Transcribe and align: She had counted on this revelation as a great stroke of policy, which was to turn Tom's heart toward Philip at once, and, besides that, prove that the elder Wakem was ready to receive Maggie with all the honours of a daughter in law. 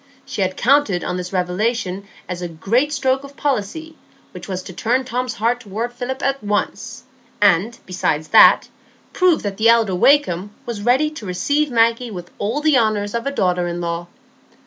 She 0.25 0.41
had 0.41 0.57
counted 0.57 1.03
on 1.03 1.17
this 1.17 1.31
revelation 1.31 2.07
as 2.27 2.41
a 2.41 2.47
great 2.47 2.91
stroke 2.91 3.23
of 3.23 3.37
policy, 3.37 3.95
which 4.31 4.47
was 4.47 4.63
to 4.63 4.73
turn 4.73 5.05
Tom's 5.05 5.35
heart 5.35 5.59
toward 5.59 5.93
Philip 5.93 6.23
at 6.23 6.43
once, 6.43 7.03
and, 7.39 7.77
besides 7.85 8.29
that, 8.29 8.67
prove 9.13 9.43
that 9.43 9.57
the 9.57 9.69
elder 9.69 9.93
Wakem 9.93 10.49
was 10.65 10.81
ready 10.81 11.11
to 11.11 11.27
receive 11.27 11.69
Maggie 11.69 12.09
with 12.09 12.31
all 12.39 12.61
the 12.61 12.79
honours 12.79 13.13
of 13.13 13.27
a 13.27 13.31
daughter 13.31 13.67
in 13.67 13.79
law. 13.79 14.07